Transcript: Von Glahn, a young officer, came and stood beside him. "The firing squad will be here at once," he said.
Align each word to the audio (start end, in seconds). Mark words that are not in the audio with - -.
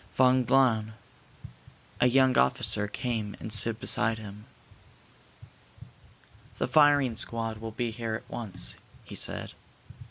Von 0.15 0.45
Glahn, 0.45 0.93
a 1.99 2.07
young 2.07 2.35
officer, 2.35 2.87
came 2.87 3.35
and 3.39 3.53
stood 3.53 3.79
beside 3.79 4.17
him. 4.17 4.45
"The 6.57 6.67
firing 6.67 7.15
squad 7.17 7.59
will 7.59 7.69
be 7.69 7.91
here 7.91 8.15
at 8.15 8.27
once," 8.27 8.77
he 9.05 9.13
said. 9.13 9.53